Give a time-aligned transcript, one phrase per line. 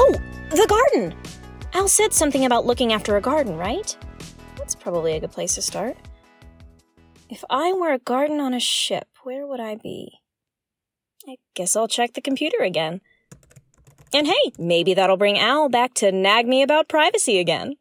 [0.00, 0.14] Oh,
[0.50, 1.12] the garden!
[1.72, 3.96] Al said something about looking after a garden, right?
[4.56, 5.96] That's probably a good place to start.
[7.28, 10.20] If I were a garden on a ship, where would I be?
[11.26, 13.00] I guess I'll check the computer again.
[14.14, 17.74] And hey, maybe that'll bring Al back to nag me about privacy again.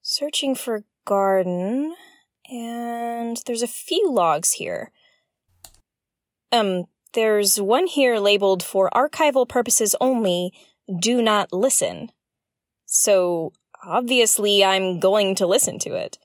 [0.00, 1.94] Searching for garden,
[2.50, 4.92] and there's a few logs here.
[6.50, 10.52] Um, there's one here labeled for archival purposes only,
[11.00, 12.10] do not listen.
[12.84, 13.52] So,
[13.84, 16.18] obviously, I'm going to listen to it.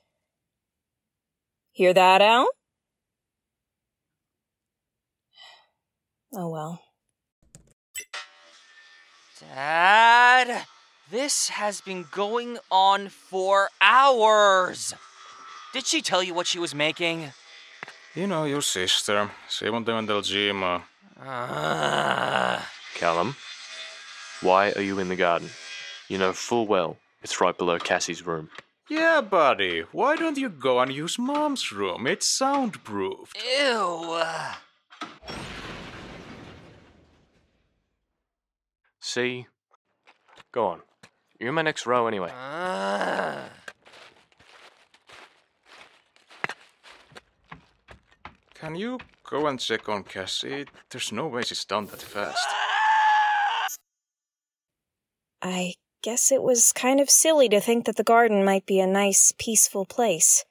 [1.72, 2.48] Hear that, Al?
[6.34, 6.80] Oh well.
[9.40, 10.66] Dad,
[11.10, 14.94] this has been going on for hours.
[15.72, 17.32] Did she tell you what she was making?
[18.14, 19.30] You know your sister.
[19.48, 20.82] She won't even tell Jima.
[21.22, 22.60] Uh,
[22.94, 23.36] Callum,
[24.40, 25.50] why are you in the garden?
[26.08, 28.50] You know full well it's right below Cassie's room.
[28.88, 29.84] Yeah, buddy.
[29.92, 32.06] Why don't you go and use mom's room?
[32.06, 33.36] It's soundproofed.
[33.36, 34.20] ew.
[39.00, 39.46] See?
[40.52, 40.80] Go on.
[41.38, 42.32] You're in my next row anyway.
[42.32, 43.44] Uh,
[48.60, 50.66] Can you go and check on Cassie?
[50.90, 52.46] There's no way she's done that fast.
[55.40, 58.86] I guess it was kind of silly to think that the garden might be a
[58.86, 60.44] nice, peaceful place.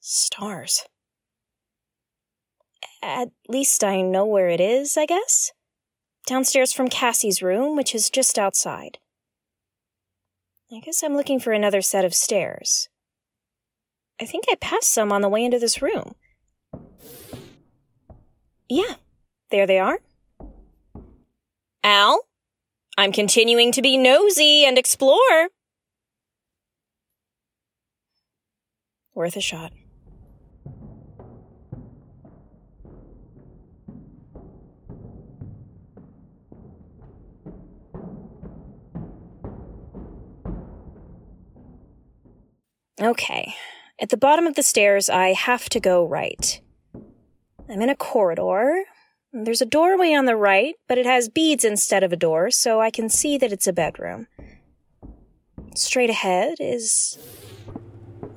[0.00, 0.84] Stars.
[3.02, 5.50] At least I know where it is, I guess.
[6.26, 8.98] Downstairs from Cassie's room, which is just outside.
[10.70, 12.90] I guess I'm looking for another set of stairs.
[14.20, 16.16] I think I passed some on the way into this room.
[18.74, 18.94] Yeah,
[19.50, 19.98] there they are.
[21.84, 22.22] Al?
[22.96, 25.50] I'm continuing to be nosy and explore.
[29.14, 29.72] Worth a shot.
[42.98, 43.54] Okay.
[44.00, 46.62] At the bottom of the stairs, I have to go right.
[47.72, 48.84] I'm in a corridor.
[49.32, 52.82] There's a doorway on the right, but it has beads instead of a door, so
[52.82, 54.26] I can see that it's a bedroom.
[55.74, 57.18] Straight ahead is.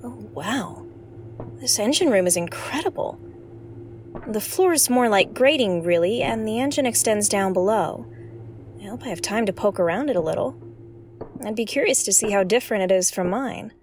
[0.02, 0.86] Oh, wow.
[1.56, 3.20] This engine room is incredible.
[4.26, 8.06] The floor is more like grating, really, and the engine extends down below.
[8.82, 10.56] I hope I have time to poke around it a little.
[11.44, 13.74] I'd be curious to see how different it is from mine.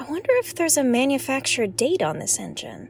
[0.00, 2.88] I wonder if there's a manufacture date on this engine.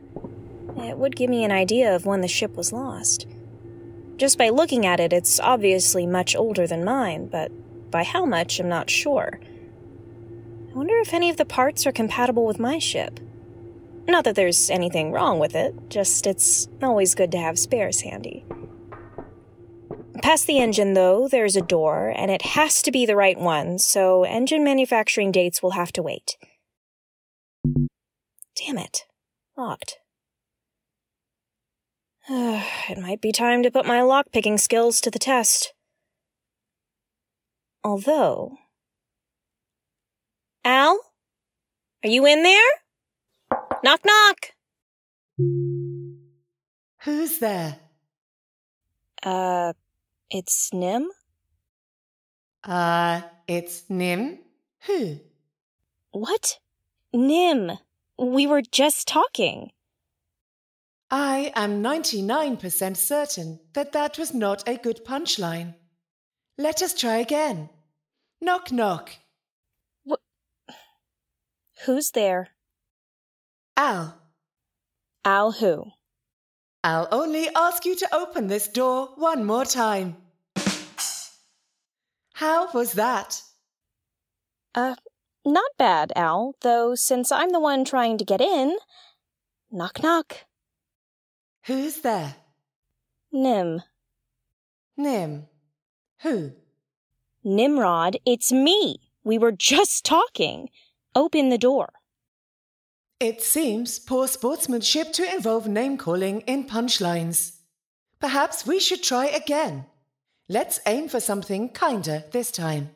[0.76, 3.26] It would give me an idea of when the ship was lost.
[4.16, 7.50] Just by looking at it, it's obviously much older than mine, but
[7.90, 9.40] by how much, I'm not sure.
[10.70, 13.20] I wonder if any of the parts are compatible with my ship.
[14.06, 18.44] Not that there's anything wrong with it, just it's always good to have spares handy.
[20.22, 23.78] Past the engine, though, there's a door, and it has to be the right one,
[23.78, 26.36] so engine manufacturing dates will have to wait.
[28.56, 29.04] Damn it.
[29.56, 29.98] Locked.
[32.28, 35.74] it might be time to put my lockpicking skills to the test.
[37.82, 38.56] Although.
[40.64, 40.98] Al?
[42.02, 42.70] Are you in there?
[43.82, 44.52] Knock, knock!
[47.02, 47.76] Who's there?
[49.22, 49.74] Uh,
[50.30, 51.10] it's Nym?
[52.62, 54.38] Uh, it's Nym.
[54.86, 55.18] Who?
[56.12, 56.58] What?
[57.12, 57.72] Nym.
[58.18, 59.72] We were just talking.
[61.16, 65.76] I am 99% certain that that was not a good punchline.
[66.58, 67.70] Let us try again.
[68.40, 69.12] Knock, knock.
[71.84, 72.48] Who's there?
[73.76, 74.18] Al.
[75.24, 75.92] Al who?
[76.82, 80.16] I'll only ask you to open this door one more time.
[82.32, 83.40] How was that?
[84.74, 84.96] Uh,
[85.44, 88.78] not bad, Al, though since I'm the one trying to get in.
[89.70, 90.38] Knock, knock.
[91.66, 92.36] Who's there?
[93.32, 93.82] Nym.
[94.98, 95.46] Nym.
[96.20, 96.52] Who?
[97.42, 98.98] Nimrod, it's me.
[99.24, 100.68] We were just talking.
[101.14, 101.94] Open the door.
[103.18, 107.56] It seems poor sportsmanship to involve name calling in punchlines.
[108.20, 109.86] Perhaps we should try again.
[110.48, 112.90] Let's aim for something kinder this time.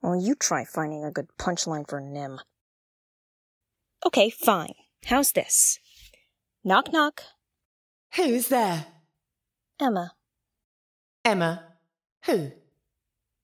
[0.00, 2.38] Well, you try finding a good punchline for Nym.
[4.06, 4.74] Okay, fine.
[5.06, 5.80] How's this?
[6.62, 7.24] Knock, knock.
[8.14, 8.86] Who's there?
[9.80, 10.12] Emma.
[11.24, 11.64] Emma.
[12.24, 12.52] Who?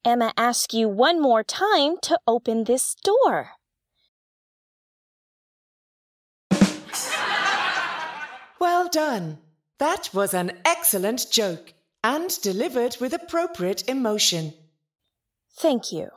[0.05, 3.51] Emma asked you one more time to open this door.
[8.63, 9.39] Well done.
[9.79, 11.75] That was an excellent joke
[12.05, 14.55] and delivered with appropriate emotion.
[15.53, 16.11] Thank you.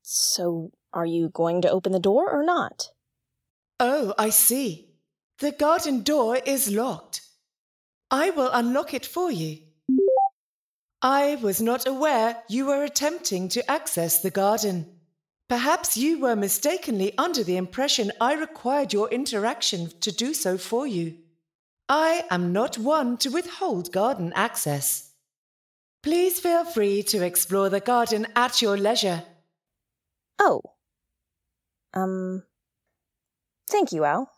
[0.00, 2.90] So, are you going to open the door or not?
[3.78, 4.83] Oh, I see.
[5.40, 7.22] The garden door is locked.
[8.10, 9.58] I will unlock it for you.
[11.02, 14.86] I was not aware you were attempting to access the garden.
[15.48, 20.86] Perhaps you were mistakenly under the impression I required your interaction to do so for
[20.86, 21.16] you.
[21.88, 25.10] I am not one to withhold garden access.
[26.02, 29.24] Please feel free to explore the garden at your leisure.
[30.38, 30.62] Oh.
[31.92, 32.44] Um.
[33.68, 34.30] Thank you, Al.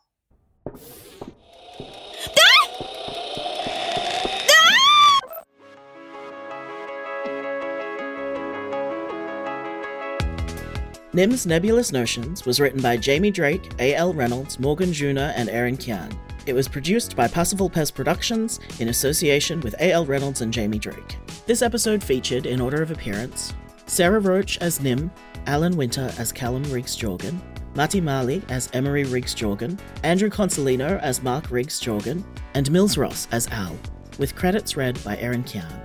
[11.17, 14.13] Nym's Nebulous Notions was written by Jamie Drake, A.L.
[14.13, 16.11] Reynolds, Morgan Junor, and Erin Kyan.
[16.45, 20.05] It was produced by Passer Vulpes Productions in association with A.L.
[20.05, 21.17] Reynolds and Jamie Drake.
[21.47, 23.55] This episode featured, in order of appearance,
[23.87, 25.11] Sarah Roach as Nym,
[25.47, 27.41] Allen Winter as Callum Riggs Jorgan,
[27.77, 32.25] Matti Mali as Emery Riggs Jorgan, Andrew Consolino as Marc Riggs Jorgan,
[32.55, 33.79] and Mills Ross as Al,
[34.19, 35.83] with credits read by Erin Kyan.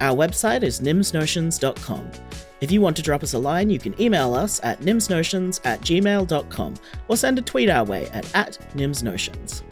[0.00, 2.10] Our website is nymsnotions.com.
[2.60, 5.80] If you want to drop us a line, you can email us at nymsnotions at
[5.80, 6.74] gmail.com
[7.08, 9.62] or send a tweet our way at, at nymsnotions.